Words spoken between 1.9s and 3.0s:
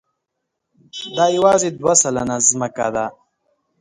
سلنه ځمکه